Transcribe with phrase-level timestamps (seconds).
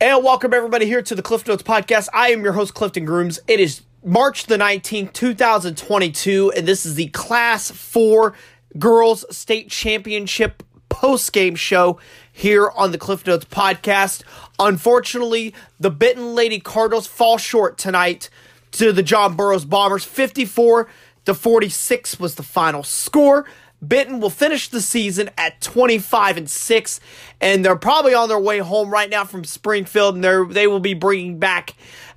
[0.00, 2.08] And welcome everybody here to the Cliff Notes podcast.
[2.14, 3.40] I am your host Clifton Grooms.
[3.48, 8.32] It is March the 19th, 2022, and this is the Class 4
[8.78, 11.98] Girls State Championship post-game show
[12.32, 14.22] here on the Cliff Notes podcast.
[14.60, 18.30] Unfortunately, the Benton Lady Cardinals fall short tonight
[18.70, 20.04] to the John Burroughs Bombers.
[20.04, 20.88] 54
[21.24, 23.46] to 46 was the final score.
[23.80, 27.00] Benton will finish the season at 25 and 6
[27.40, 30.80] and they're probably on their way home right now from Springfield and they they will
[30.80, 31.74] be bringing back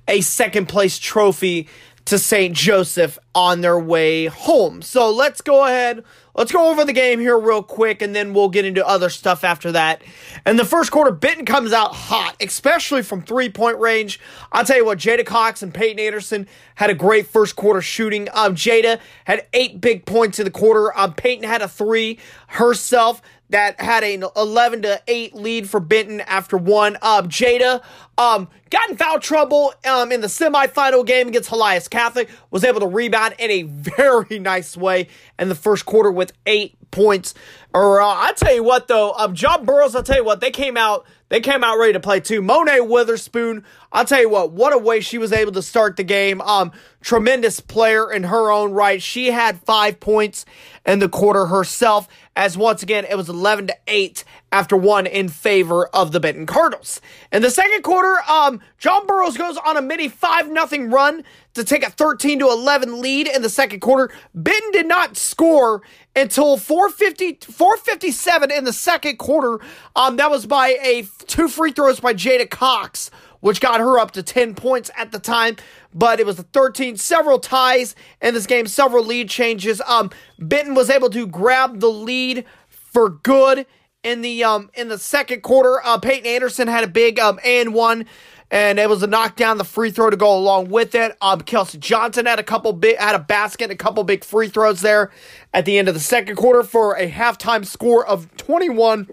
[0.08, 1.68] a second place trophy
[2.06, 2.54] to St.
[2.54, 4.82] Joseph on their way home.
[4.82, 6.04] So let's go ahead.
[6.34, 9.44] Let's go over the game here real quick and then we'll get into other stuff
[9.44, 10.02] after that.
[10.46, 14.18] And the first quarter, Benton comes out hot, especially from three point range.
[14.50, 18.28] I'll tell you what, Jada Cox and Peyton Anderson had a great first quarter shooting.
[18.32, 20.96] Um, Jada had eight big points in the quarter.
[20.98, 23.20] Um, Peyton had a three herself
[23.52, 26.96] that had an 11 to 8 lead for Benton after one.
[27.00, 27.82] Um, Jada
[28.18, 32.80] um, got in foul trouble um, in the semifinal game against Helias Catholic, was able
[32.80, 37.34] to rebound in a very nice way in the first quarter with eight points.
[37.74, 40.50] Or uh, I tell you what, though, um, John Burroughs, I'll tell you what, they
[40.50, 42.42] came out they came out ready to play too.
[42.42, 46.04] Monet Witherspoon, I'll tell you what, what a way she was able to start the
[46.04, 46.42] game.
[46.42, 49.02] Um, tremendous player in her own right.
[49.02, 50.44] She had five points
[50.84, 55.28] in the quarter herself, as once again it was 11 to 8 after one in
[55.28, 57.00] favor of the Benton Cardinals.
[57.30, 61.24] In the second quarter, um, John Burroughs goes on a mini 5 0 run
[61.54, 64.12] to take a 13 to 11 lead in the second quarter.
[64.34, 65.82] Benton did not score
[66.16, 69.64] until 450, 457 in the second quarter.
[69.96, 73.10] Um, that was by a two free throws by Jada Cox,
[73.42, 75.56] which got her up to 10 points at the time.
[75.92, 79.82] But it was a 13, several ties in this game, several lead changes.
[79.86, 83.66] Um, Benton was able to grab the lead for good
[84.02, 85.80] in the um in the second quarter.
[85.84, 88.06] Uh, Peyton Anderson had a big um and one
[88.52, 91.16] and it was a knockdown, the free throw to go along with it.
[91.22, 94.48] Um, Kelsey Johnson had a couple big, had a basket, and a couple big free
[94.48, 95.10] throws there
[95.54, 99.08] at the end of the second quarter for a halftime score of 21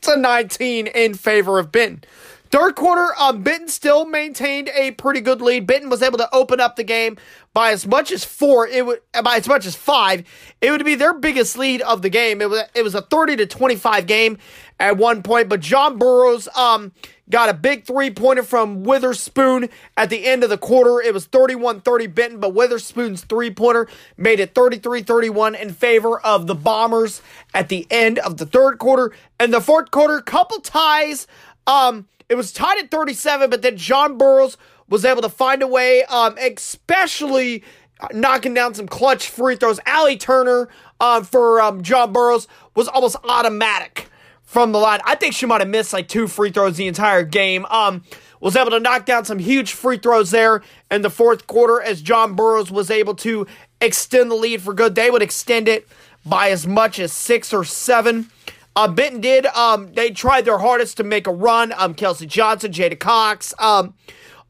[0.00, 2.02] to 19 in favor of Benton.
[2.50, 5.66] Third quarter, um, Benton still maintained a pretty good lead.
[5.68, 7.16] Benton was able to open up the game
[7.54, 8.66] by as much as four.
[8.66, 10.24] It would by as much as five.
[10.60, 12.42] It would be their biggest lead of the game.
[12.42, 14.38] It was it was a thirty to twenty five game
[14.80, 15.48] at one point.
[15.48, 16.90] But John Burroughs, um,
[17.30, 21.00] got a big three pointer from Witherspoon at the end of the quarter.
[21.00, 23.86] It was 31 30 Benton, but Witherspoon's three pointer
[24.16, 27.22] made it 33 31 in favor of the Bombers
[27.54, 29.12] at the end of the third quarter.
[29.38, 31.26] And the fourth quarter, couple ties.
[31.66, 34.56] Um, it was tied at 37, but then John Burroughs
[34.88, 37.64] was able to find a way, um, especially
[38.12, 39.80] knocking down some clutch free throws.
[39.84, 40.68] Allie Turner
[41.00, 42.46] uh, for um, John Burroughs
[42.76, 44.08] was almost automatic
[44.44, 45.00] from the line.
[45.04, 47.66] I think she might have missed like two free throws the entire game.
[47.66, 48.04] Um,
[48.40, 52.00] was able to knock down some huge free throws there in the fourth quarter as
[52.00, 53.46] John Burroughs was able to
[53.80, 54.94] extend the lead for good.
[54.94, 55.86] They would extend it
[56.24, 58.30] by as much as six or seven.
[58.76, 59.46] Uh, Benton did.
[59.46, 61.72] Um, they tried their hardest to make a run.
[61.76, 63.94] Um, Kelsey Johnson, Jada Cox, um,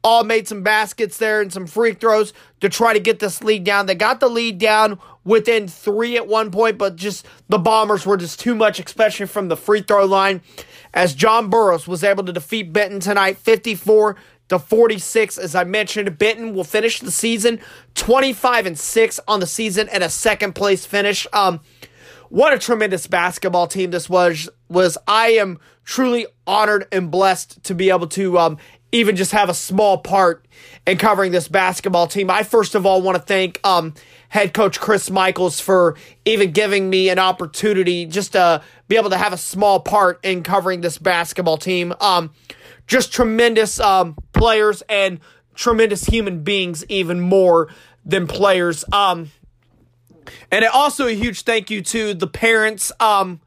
[0.03, 3.63] all made some baskets there and some free throws to try to get this lead
[3.63, 3.85] down.
[3.85, 8.17] They got the lead down within three at one point, but just the Bombers were
[8.17, 10.41] just too much, especially from the free throw line.
[10.93, 14.17] As John Burroughs was able to defeat Benton tonight, 54
[14.49, 15.37] to 46.
[15.37, 17.59] As I mentioned, Benton will finish the season
[17.95, 21.25] 25 and 6 on the season and a second place finish.
[21.31, 21.61] Um,
[22.31, 24.49] what a tremendous basketball team this was.
[24.69, 28.57] Was I am truly honored and blessed to be able to um,
[28.93, 30.45] even just have a small part
[30.87, 32.29] in covering this basketball team.
[32.29, 33.93] I first of all want to thank um,
[34.29, 39.17] head coach Chris Michaels for even giving me an opportunity just to be able to
[39.17, 41.93] have a small part in covering this basketball team.
[41.99, 42.31] Um,
[42.87, 45.19] just tremendous um, players and
[45.53, 47.67] tremendous human beings, even more
[48.05, 48.85] than players.
[48.93, 49.31] Um,
[50.51, 52.91] and also a huge thank you to the parents.
[52.99, 53.41] Um,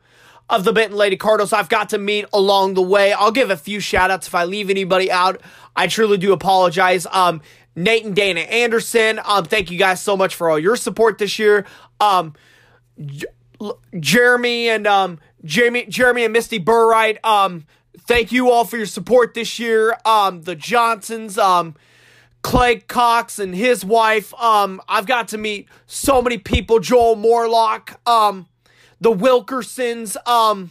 [0.50, 3.12] of the Benton Lady Cardinals I've got to meet along the way.
[3.12, 5.40] I'll give a few shout outs if I leave anybody out.
[5.74, 7.06] I truly do apologize.
[7.10, 7.40] Um,
[7.76, 11.38] Nate and Dana Anderson, um, thank you guys so much for all your support this
[11.38, 11.66] year.
[12.00, 12.34] Um,
[13.98, 17.66] Jeremy and um, Jeremy, Jeremy and Misty Burright, um,
[18.00, 19.96] thank you all for your support this year.
[20.04, 21.74] Um, the Johnsons, um,
[22.44, 24.34] Clay Cox and his wife.
[24.34, 26.78] Um, I've got to meet so many people.
[26.78, 27.98] Joel Morlock.
[28.06, 28.46] Um,
[29.00, 30.14] the Wilkersons.
[30.28, 30.70] Um,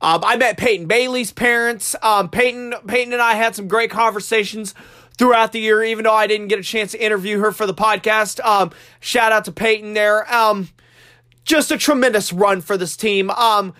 [0.00, 1.94] um, I met Peyton Bailey's parents.
[2.02, 4.74] Um, Peyton, Peyton and I had some great conversations
[5.18, 7.74] throughout the year, even though I didn't get a chance to interview her for the
[7.74, 8.42] podcast.
[8.42, 10.32] Um, shout out to Peyton there.
[10.34, 10.70] Um,
[11.44, 13.30] just a tremendous run for this team.
[13.30, 13.74] Um,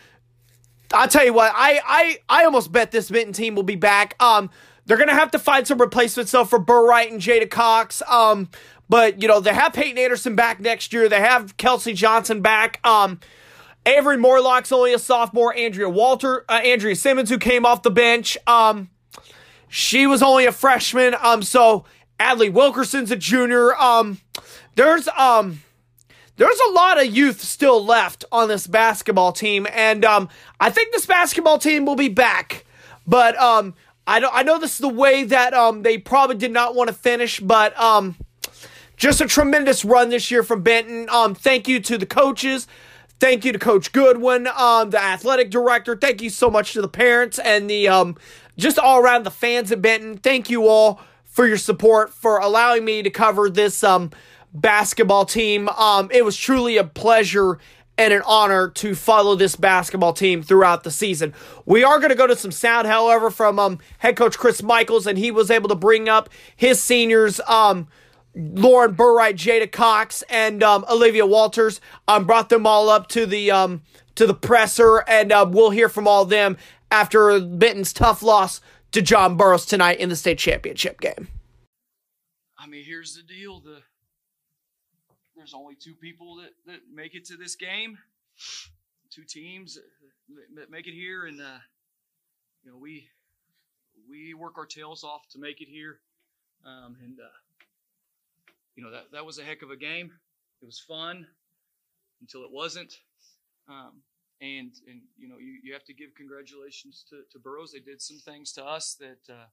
[0.93, 4.15] I'll tell you what, I, I, I almost bet this Benton team will be back.
[4.23, 4.51] Um,
[4.89, 8.03] they're gonna have to find some replacements though for Burright and Jada Cox.
[8.09, 8.49] Um,
[8.89, 11.09] but you know they have Peyton Anderson back next year.
[11.09, 12.81] They have Kelsey Johnson back.
[12.85, 13.21] Um,
[13.87, 15.55] Avery Morlock's only a sophomore.
[15.55, 18.37] Andrea Walter, uh, Andrea Simmons, who came off the bench.
[18.47, 18.89] Um,
[19.69, 21.15] she was only a freshman.
[21.21, 21.85] Um, so
[22.19, 23.77] Adley Wilkerson's a junior.
[23.77, 24.19] Um,
[24.75, 25.61] there's um,
[26.37, 30.93] there's a lot of youth still left on this basketball team, and um, I think
[30.93, 32.65] this basketball team will be back.
[33.07, 33.75] But um,
[34.09, 36.89] I know I know this is the way that um they probably did not want
[36.89, 38.17] to finish, but um,
[38.97, 41.09] just a tremendous run this year from Benton.
[41.11, 42.67] Um, thank you to the coaches.
[43.21, 45.97] Thank you to Coach Goodwin, um, the athletic director.
[45.97, 48.17] Thank you so much to the parents and the um,
[48.57, 50.17] just all around the fans at Benton.
[50.17, 54.11] Thank you all for your support, for allowing me to cover this um,
[54.55, 55.69] basketball team.
[55.69, 57.59] Um, it was truly a pleasure
[57.99, 61.35] and an honor to follow this basketball team throughout the season.
[61.67, 65.07] We are going to go to some sound, however, from um, head coach Chris Michaels,
[65.07, 67.41] and he was able to bring up his seniors.
[67.49, 67.89] Um,
[68.35, 71.81] Lauren Burright, Jada Cox, and um, Olivia Walters.
[72.07, 73.83] Um, brought them all up to the um,
[74.15, 76.57] to the presser, and uh, we'll hear from all them
[76.91, 78.61] after Benton's tough loss
[78.93, 81.29] to John Burroughs tonight in the state championship game.
[82.57, 83.83] I mean, here's the deal: the
[85.39, 87.99] there's only two people that, that make it to this game,
[89.11, 89.79] two teams
[90.57, 91.59] that make it here, and uh,
[92.63, 93.09] you know we
[94.11, 96.01] we work our tails off to make it here,
[96.67, 97.19] um, and.
[97.21, 97.29] Uh,
[98.79, 100.13] you know, that, that was a heck of a game.
[100.63, 101.27] It was fun
[102.21, 102.95] until it wasn't.
[103.69, 104.03] Um,
[104.41, 107.73] and, and, you know, you, you have to give congratulations to, to Burroughs.
[107.73, 109.47] They did some things to us that uh,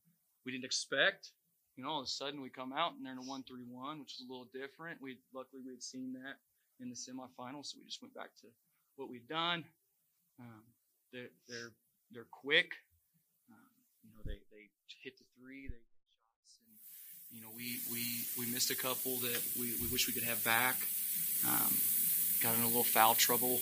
[0.45, 1.31] we didn't expect.
[1.77, 3.63] You know, all of a sudden we come out and they're in a 1 3
[3.67, 5.01] 1, which is a little different.
[5.01, 6.39] We Luckily, we had seen that
[6.79, 8.47] in the semifinals, so we just went back to
[8.95, 9.63] what we've done.
[10.39, 10.63] Um,
[11.11, 11.71] they're, they're,
[12.11, 12.71] they're quick.
[13.49, 13.71] Um,
[14.03, 14.69] you know, they, they
[15.03, 16.75] hit the three, they hit shots, and
[17.31, 20.43] you know, we, we, we missed a couple that we, we wish we could have
[20.43, 20.75] back.
[21.47, 21.75] Um,
[22.41, 23.59] got in a little foul trouble.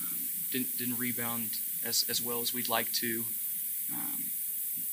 [0.00, 0.18] Um,
[0.52, 1.50] didn't, didn't rebound
[1.84, 3.24] as, as well as we'd like to.
[3.92, 4.24] Um,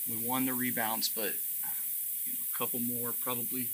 [0.10, 1.80] we won the rebounds, but uh,
[2.26, 3.68] you know, a couple more probably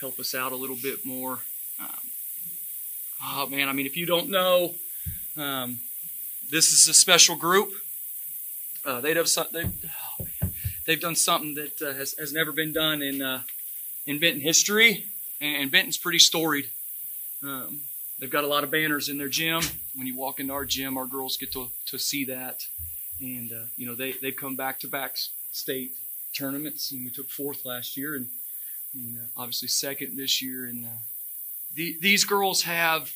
[0.00, 1.40] help us out a little bit more.
[1.80, 2.10] Um,
[3.24, 4.74] oh man, I mean, if you don't know,
[5.36, 5.80] um,
[6.48, 7.72] this is a special group.
[8.84, 9.72] Uh, they'd have they've,
[10.20, 10.26] oh,
[10.86, 13.40] they've done something that uh, has, has never been done in uh,
[14.06, 15.04] in Benton history,
[15.40, 16.66] and Benton's pretty storied.
[17.42, 17.80] Um,
[18.20, 19.62] they've got a lot of banners in their gym.
[19.96, 22.60] When you walk into our gym, our girls get to, to see that.
[23.20, 25.16] And, uh, you know, they, they've come back to back
[25.50, 25.92] state
[26.32, 28.28] tournaments, and we took fourth last year, and,
[28.94, 30.66] and uh, obviously second this year.
[30.66, 31.00] And uh,
[31.74, 33.12] the, these girls have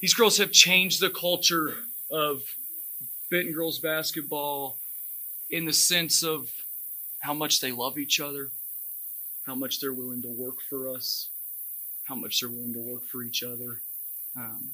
[0.00, 1.76] these girls have changed the culture
[2.10, 2.42] of
[3.30, 4.76] Benton girls basketball
[5.48, 6.50] in the sense of
[7.20, 8.50] how much they love each other,
[9.46, 11.30] how much they're willing to work for us,
[12.04, 13.80] how much they're willing to work for each other.
[14.36, 14.72] Um,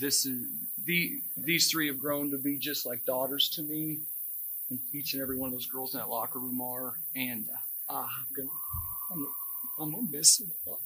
[0.00, 0.48] this is
[0.84, 3.98] the these three have grown to be just like daughters to me,
[4.74, 6.94] and each and every one of those girls in that locker room are.
[7.14, 7.46] And
[7.88, 8.48] uh, I'm gonna
[9.12, 9.26] I'm,
[9.80, 10.80] I'm gonna miss them a lot,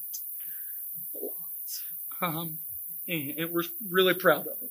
[1.14, 2.34] a lot.
[2.34, 2.58] Um,
[3.06, 4.70] and, and we're really proud of them.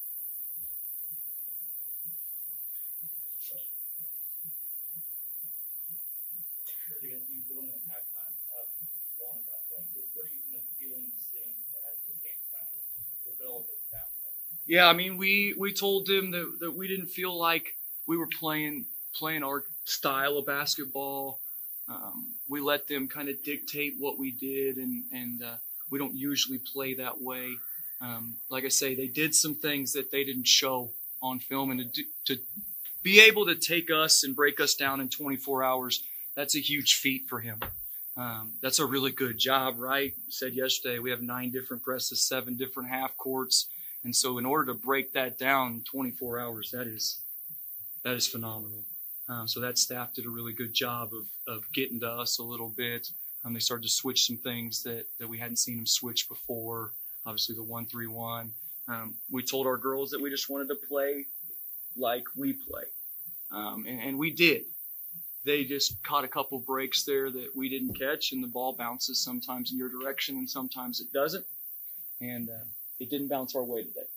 [14.69, 18.27] Yeah, I mean, we we told them that, that we didn't feel like we were
[18.27, 18.85] playing
[19.17, 21.39] playing our style of basketball.
[21.89, 25.55] Um, we let them kind of dictate what we did, and and uh,
[25.89, 27.53] we don't usually play that way.
[28.01, 31.93] Um, like I say, they did some things that they didn't show on film, and
[31.93, 32.37] to, to
[33.01, 36.03] be able to take us and break us down in 24 hours,
[36.35, 37.59] that's a huge feat for him.
[38.17, 40.13] Um, that's a really good job, right?
[40.27, 43.67] said yesterday we have nine different presses, seven different half courts.
[44.03, 47.19] And so in order to break that down in 24 hours, that is
[48.03, 48.83] that is phenomenal.
[49.29, 52.43] Um, so that staff did a really good job of, of getting to us a
[52.43, 53.09] little bit.
[53.43, 56.93] Um, they started to switch some things that, that we hadn't seen them switch before.
[57.25, 58.51] Obviously the one three one.
[58.87, 61.25] Um, we told our girls that we just wanted to play
[61.97, 62.83] like we play,
[63.51, 64.63] um, and, and we did.
[65.43, 69.19] They just caught a couple breaks there that we didn't catch, and the ball bounces
[69.19, 71.45] sometimes in your direction and sometimes it doesn't.
[72.21, 72.65] And uh,
[72.99, 74.07] it didn't bounce our way today.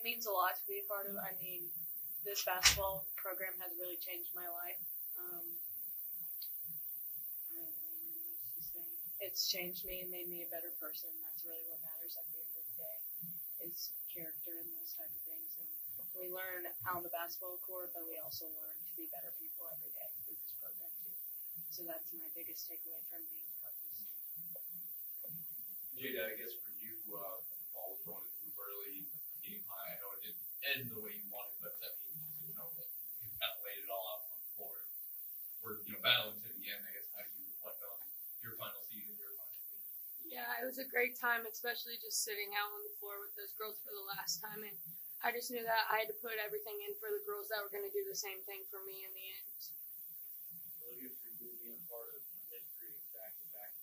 [0.00, 1.12] It means a lot to be a part of.
[1.20, 1.68] I mean,
[2.24, 4.80] this basketball program has really changed my life.
[5.20, 5.44] Um.
[9.20, 11.12] It's changed me and made me a better person.
[11.20, 12.96] That's really what matters at the end of the day,
[13.68, 15.60] is character and those type of things.
[15.60, 15.68] And
[16.16, 19.92] we learn on the basketball court, but we also learn to be better people every
[19.92, 21.12] day through this program too.
[21.68, 24.08] So that's my biggest takeaway from being part of this.
[26.00, 27.44] Jada, I guess for you, uh,
[27.76, 29.04] always going to early,
[29.50, 29.90] getting high.
[29.90, 32.86] I know it didn't end the way you wanted, but that means you know that
[33.18, 34.86] you kind of laid it all out on the floor.
[35.58, 36.86] We're you know battling to the end.
[36.86, 37.98] I guess how do you reflect on
[38.46, 39.82] your final season, your final season?
[40.22, 43.50] Yeah, it was a great time, especially just sitting out on the floor with those
[43.58, 44.62] girls for the last time.
[44.62, 44.78] And
[45.26, 47.74] I just knew that I had to put everything in for the girls that were
[47.74, 49.58] going to do the same thing for me in the end.
[50.86, 52.22] Olivia, for you being part of
[52.54, 53.74] history back to back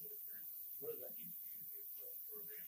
[0.80, 2.64] what does that mean to you for the program?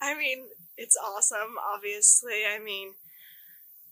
[0.00, 2.42] I mean, it's awesome, obviously.
[2.46, 2.94] I mean,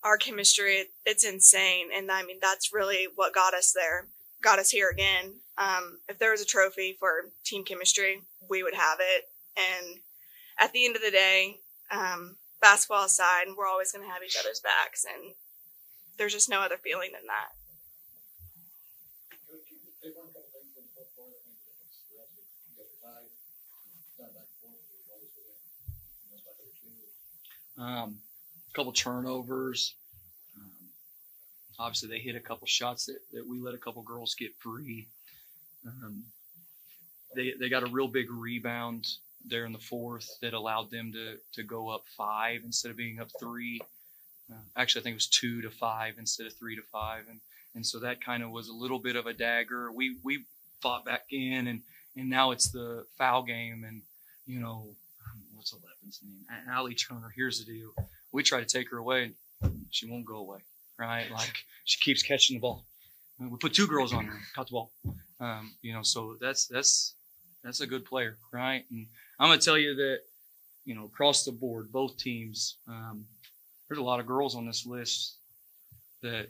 [0.02, 1.88] our chemistry, it's insane.
[1.94, 4.06] And I mean, that's really what got us there,
[4.42, 5.34] got us here again.
[5.58, 9.24] Um, if there was a trophy for team chemistry, we would have it.
[9.56, 9.98] And
[10.58, 11.58] at the end of the day,
[11.90, 15.04] um, basketball aside, we're always going to have each other's backs.
[15.04, 15.34] And
[16.18, 17.65] there's just no other feeling than that.
[27.78, 28.18] Um,
[28.70, 29.94] a couple turnovers.
[30.56, 30.88] Um,
[31.78, 35.08] obviously, they hit a couple shots that, that we let a couple girls get free.
[35.86, 36.24] Um,
[37.34, 39.06] they they got a real big rebound
[39.48, 43.20] there in the fourth that allowed them to to go up five instead of being
[43.20, 43.80] up three.
[44.50, 47.40] Uh, actually, I think it was two to five instead of three to five, and
[47.74, 49.92] and so that kind of was a little bit of a dagger.
[49.92, 50.44] We we
[50.80, 51.82] fought back in, and
[52.16, 54.02] and now it's the foul game, and
[54.46, 54.96] you know
[55.56, 56.44] what's Eleven's name?
[56.70, 57.32] Allie Turner.
[57.34, 57.90] Here's the deal:
[58.32, 59.32] we try to take her away,
[59.90, 60.58] she won't go away,
[60.98, 61.30] right?
[61.30, 61.52] Like
[61.84, 62.84] she keeps catching the ball.
[63.38, 64.90] We put two girls on her, caught the ball.
[65.40, 67.14] Um, you know, so that's that's
[67.62, 68.84] that's a good player, right?
[68.90, 69.06] And
[69.38, 70.20] I'm gonna tell you that,
[70.84, 73.26] you know, across the board, both teams, um,
[73.88, 75.36] there's a lot of girls on this list
[76.22, 76.46] that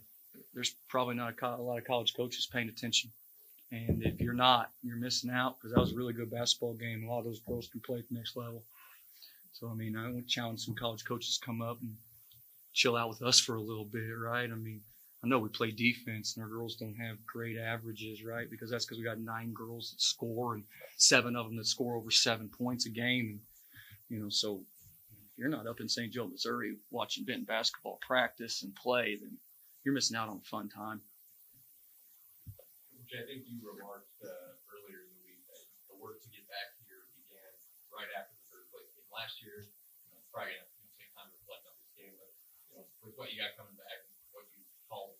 [0.54, 3.10] there's probably not a, co- a lot of college coaches paying attention.
[3.72, 7.04] And if you're not, you're missing out because that was a really good basketball game.
[7.04, 8.62] A lot of those girls can play at the next level.
[9.58, 11.96] So I mean, I would challenge some college coaches to come up and
[12.74, 14.50] chill out with us for a little bit, right?
[14.50, 14.82] I mean,
[15.24, 18.50] I know we play defense and our girls don't have great averages, right?
[18.50, 20.64] Because that's because we got nine girls that score and
[20.98, 23.40] seven of them that score over seven points a game, and
[24.10, 24.60] you know, so
[25.10, 26.12] if you're not up in St.
[26.12, 29.38] Joe, Missouri, watching Benton basketball practice and play, then
[29.84, 31.00] you're missing out on a fun time.
[33.00, 36.44] Which I think you remarked uh, earlier in the week that the work to get
[36.46, 37.50] back here began
[37.88, 39.64] right after the third place game last year.
[40.04, 42.30] You know, probably going to take time to reflect on this game, but
[42.68, 44.04] you know, with what you got coming back,
[44.36, 45.16] what you call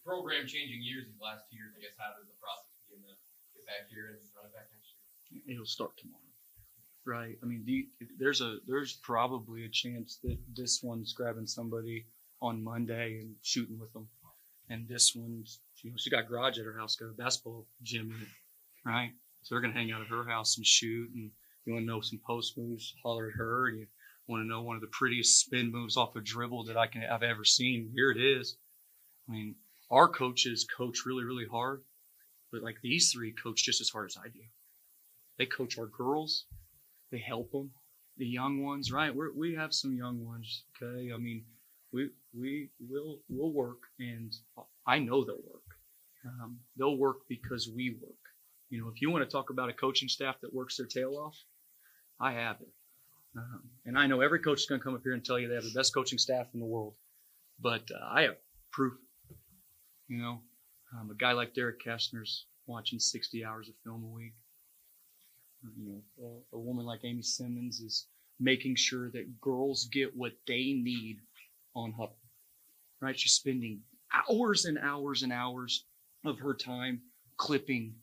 [0.00, 3.14] program changing years these last two years, I guess how does the process begin to
[3.52, 4.96] get back here and run it back next
[5.28, 5.44] year?
[5.44, 6.24] It'll start tomorrow.
[7.04, 7.36] Right.
[7.42, 12.08] I mean, the, there's a there's probably a chance that this one's grabbing somebody
[12.40, 14.08] on Monday and shooting with them,
[14.70, 18.08] and this one's you know she got garage at her house, got a basketball gym
[18.08, 18.26] in
[18.84, 19.12] right?
[19.42, 21.10] So they're gonna hang out at her house and shoot.
[21.14, 21.30] And
[21.64, 23.70] you want to know some post moves, holler at her.
[23.70, 23.86] You
[24.26, 27.04] want to know one of the prettiest spin moves off a dribble that I can
[27.04, 27.90] I've ever seen.
[27.94, 28.56] Here it is.
[29.28, 29.54] I mean,
[29.90, 31.82] our coaches coach really really hard,
[32.52, 34.40] but like these three coach just as hard as I do.
[35.38, 36.46] They coach our girls
[37.14, 37.70] they help them,
[38.16, 39.14] the young ones, right?
[39.14, 41.12] we we have some young ones, okay?
[41.12, 41.44] I mean,
[41.92, 44.34] we we will will work, and
[44.84, 45.70] I know they'll work.
[46.26, 48.18] Um, they'll work because we work.
[48.68, 51.16] You know, if you want to talk about a coaching staff that works their tail
[51.16, 51.36] off,
[52.20, 52.68] I have it.
[53.36, 55.48] Um, and I know every coach is going to come up here and tell you
[55.48, 56.94] they have the best coaching staff in the world,
[57.60, 58.36] but uh, I have
[58.70, 58.94] proof.
[60.08, 60.40] You know,
[60.92, 64.34] um, a guy like Derek Kastner's watching 60 hours of film a week
[65.76, 68.06] you know, a, a woman like Amy Simmons is
[68.40, 71.18] making sure that girls get what they need
[71.74, 72.14] on Hudl.
[73.00, 73.18] Right?
[73.18, 73.80] She's spending
[74.30, 75.84] hours and hours and hours
[76.24, 77.02] of her time
[77.36, 77.94] clipping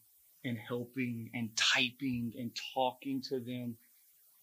[0.43, 3.75] and helping and typing and talking to them.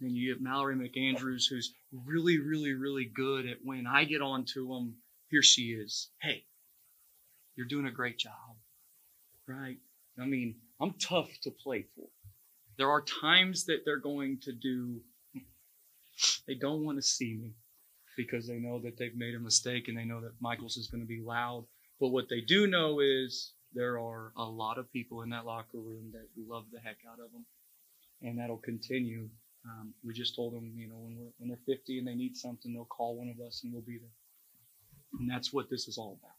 [0.01, 4.45] And you have Mallory McAndrews, who's really, really, really good at when I get on
[4.55, 4.95] to them,
[5.29, 6.11] here she is.
[6.23, 6.45] Hey,
[7.57, 8.57] you're doing a great job.
[9.47, 9.79] Right?
[10.21, 12.07] I mean, I'm tough to play for.
[12.77, 15.01] There are times that they're going to do,
[16.47, 17.55] they don't want to see me
[18.17, 21.03] because they know that they've made a mistake and they know that Michaels is going
[21.03, 21.65] to be loud.
[22.01, 25.79] But what they do know is there are a lot of people in that locker
[25.79, 27.45] room that love the heck out of them.
[28.23, 29.29] And that'll continue.
[29.69, 32.37] Um, we just told them, you know, when, we're, when they're 50 and they need
[32.37, 35.21] something, they'll call one of us and we'll be there.
[35.21, 36.37] And that's what this is all about,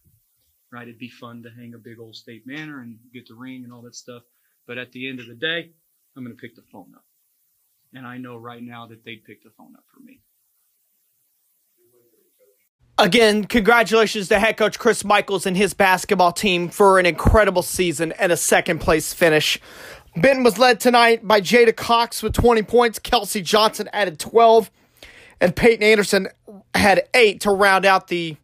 [0.71, 0.87] right?
[0.87, 3.73] It'd be fun to hang a big old state banner and get the ring and
[3.73, 4.23] all that stuff.
[4.67, 5.71] But at the end of the day,
[6.15, 7.05] I'm going to pick the phone up.
[7.93, 10.21] And I know right now that they'd pick the phone up for me.
[12.99, 18.11] Again, congratulations to head coach Chris Michaels and his basketball team for an incredible season
[18.19, 19.57] and a second place finish.
[20.15, 22.99] Benton was led tonight by Jada Cox with 20 points.
[22.99, 24.71] Kelsey Johnson added 12.
[25.41, 26.27] And Peyton Anderson
[26.73, 28.35] had 8 to round out the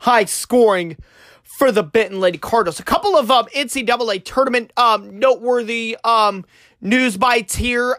[0.00, 0.96] high scoring
[1.42, 2.80] for the Benton Lady Cardinals.
[2.80, 6.44] A couple of um, NCAA tournament um, noteworthy um,
[6.80, 7.98] news bites here.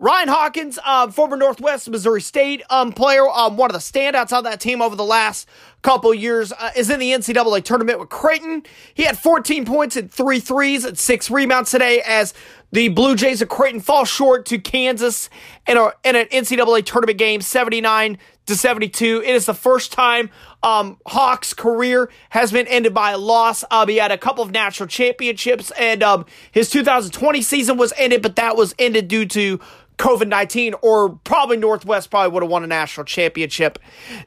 [0.00, 4.42] Ryan Hawkins, um, former Northwest Missouri State um, player, um, one of the standouts on
[4.44, 5.48] that team over the last
[5.82, 8.64] couple years, uh, is in the NCAA tournament with Creighton.
[8.92, 12.34] He had 14 points and three threes and six rebounds today as
[12.72, 15.30] the Blue Jays of Creighton fall short to Kansas
[15.68, 19.22] in, a, in an NCAA tournament game, 79 to 72.
[19.24, 20.28] It is the first time
[20.62, 23.64] um, Hawk's career has been ended by a loss.
[23.70, 28.22] Um, he had a couple of national championships, and um, his 2020 season was ended,
[28.22, 29.60] but that was ended due to
[29.98, 33.78] COVID 19, or probably Northwest probably would have won a national championship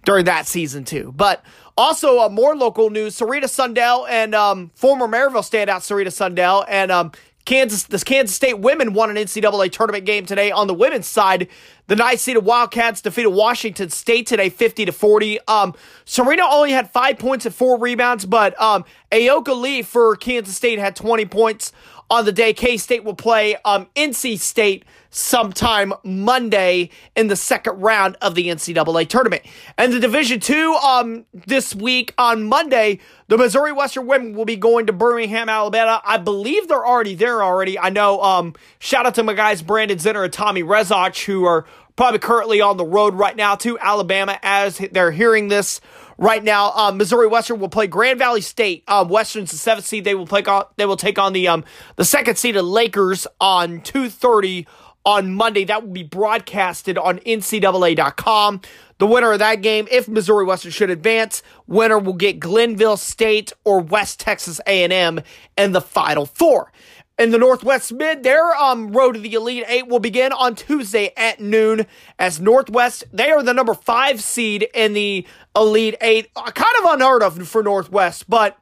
[0.06, 1.14] during that season, too.
[1.16, 1.44] But
[1.78, 6.92] also, uh, more local news Serena Sundell and um, former Maryville standout Serena Sundell and
[6.92, 7.12] um,
[7.48, 11.48] Kansas, the Kansas State women won an NCAA tournament game today on the women's side.
[11.88, 15.40] The night seeded Wildcats defeated Washington State today, 50 to 40.
[15.48, 18.84] Um, Serena only had five points and four rebounds, but um,
[19.14, 21.72] Ayoka Lee for Kansas State had 20 points
[22.10, 22.54] on the day.
[22.54, 28.48] K State will play um, NC State sometime Monday in the second round of the
[28.48, 29.44] NCAA tournament.
[29.78, 34.56] And the Division Two um, this week on Monday, the Missouri Western women will be
[34.56, 36.02] going to Birmingham, Alabama.
[36.06, 37.78] I believe they're already there already.
[37.80, 38.22] I know.
[38.22, 41.66] Um, shout out to my guys Brandon Zinner and Tommy Rezach who are
[41.98, 45.82] probably currently on the road right now to Alabama as they're hearing this
[46.18, 46.72] right now.
[46.72, 48.84] Um, Missouri Western will play Grand Valley State.
[48.88, 50.04] Um, Western's the seventh seed.
[50.04, 50.66] They will play on.
[50.76, 51.64] They will take on the um
[51.96, 54.68] the second seeded Lakers on two thirty
[55.06, 55.64] on Monday.
[55.64, 58.62] That will be broadcasted on NCAA.com.
[59.00, 63.54] The winner of that game, if Missouri Western should advance, winner will get Glenville State
[63.64, 65.22] or West Texas A&M
[65.56, 66.72] in the Final Four.
[67.18, 71.14] In the Northwest Mid, their um, road to the Elite Eight will begin on Tuesday
[71.18, 71.88] at noon.
[72.20, 75.26] As Northwest, they are the number five seed in the
[75.56, 76.30] Elite Eight.
[76.36, 78.56] Uh, kind of unheard of for Northwest, but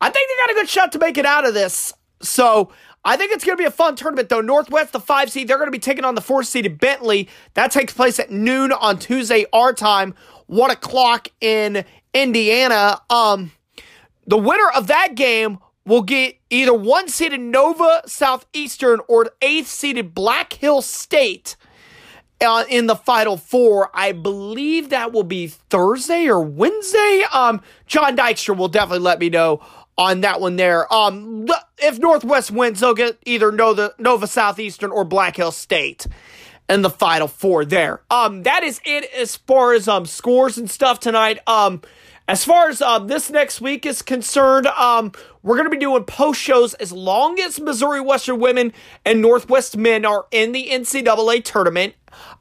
[0.00, 1.94] I think they got a good shot to make it out of this.
[2.20, 2.72] So
[3.04, 4.40] I think it's going to be a fun tournament, though.
[4.40, 7.28] Northwest, the five seed, they're going to be taking on the four seeded Bentley.
[7.54, 13.00] That takes place at noon on Tuesday, our time, one o'clock in Indiana.
[13.10, 13.52] Um,
[14.26, 20.14] the winner of that game will get either one seeded Nova Southeastern or eighth seeded
[20.14, 21.56] Black Hill State
[22.40, 23.90] uh, in the final four.
[23.94, 27.24] I believe that will be Thursday or Wednesday.
[27.32, 29.60] Um, John Dykstra will definitely let me know
[29.98, 30.92] on that one there.
[30.92, 31.46] Um,
[31.78, 36.06] if Northwest wins, they'll get either Nova, Nova Southeastern or Black Hill State
[36.68, 38.02] in the final four there.
[38.10, 41.40] Um, that is it as far as um scores and stuff tonight.
[41.46, 41.82] Um,
[42.32, 46.40] as far as um this next week is concerned, um, we're gonna be doing post
[46.40, 48.72] shows as long as Missouri Western women
[49.04, 51.92] and Northwest men are in the NCAA tournament.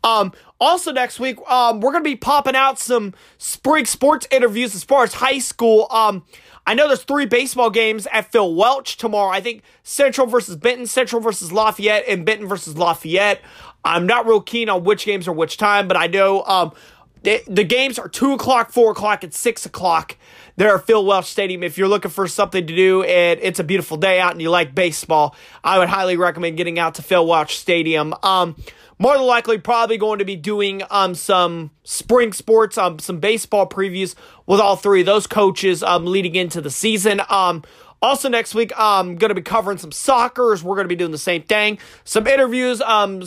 [0.01, 4.85] Um, also next week, um, we're gonna be popping out some spring sports interviews as
[4.85, 5.87] far as high school.
[5.91, 6.23] Um,
[6.65, 9.29] I know there's three baseball games at Phil Welch tomorrow.
[9.29, 13.41] I think Central versus Benton, Central versus Lafayette, and Benton versus Lafayette.
[13.83, 16.71] I'm not real keen on which games or which time, but I know
[17.25, 20.17] um, the, games are 2 o'clock, 4 o'clock, and 6 o'clock
[20.55, 21.63] there at Phil Welch Stadium.
[21.63, 24.49] If you're looking for something to do and it's a beautiful day out and you
[24.49, 28.13] like baseball, I would highly recommend getting out to Phil Welch Stadium.
[28.23, 28.55] Um,
[29.01, 33.67] more than likely probably going to be doing um some spring sports, um some baseball
[33.67, 34.13] previews
[34.45, 37.19] with all three of those coaches um leading into the season.
[37.27, 37.63] Um
[37.99, 40.51] also next week I'm going to be covering some soccer.
[40.51, 41.79] We're going to be doing the same thing.
[42.03, 43.23] Some interviews, um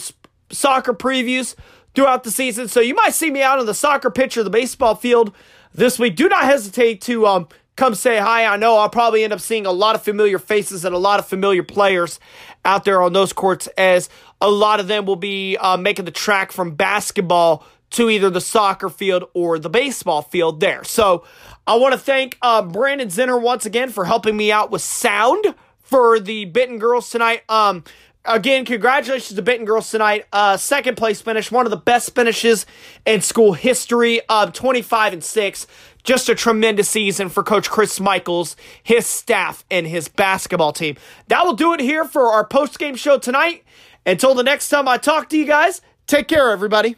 [0.50, 1.57] soccer previews
[1.94, 2.68] throughout the season.
[2.68, 5.33] So you might see me out on the soccer pitch or the baseball field
[5.72, 6.16] this week.
[6.16, 8.46] Do not hesitate to um come say hi.
[8.46, 11.18] I know I'll probably end up seeing a lot of familiar faces and a lot
[11.18, 12.20] of familiar players
[12.64, 14.09] out there on those courts as
[14.40, 18.40] a lot of them will be uh, making the track from basketball to either the
[18.40, 20.83] soccer field or the baseball field there.
[20.85, 21.24] So
[21.66, 25.54] I want to thank uh, Brandon Zinner once again for helping me out with sound
[25.80, 27.42] for the Benton girls tonight.
[27.48, 27.85] Um,
[28.24, 30.26] again, congratulations to Benton girls tonight.
[30.32, 32.66] Uh, second place finish, one of the best finishes
[33.06, 34.20] in school history.
[34.28, 35.66] of 25 and 6.
[36.02, 40.96] Just a tremendous season for Coach Chris Michaels, his staff, and his basketball team.
[41.28, 43.64] That will do it here for our post game show tonight.
[44.04, 46.96] Until the next time I talk to you guys, take care, everybody.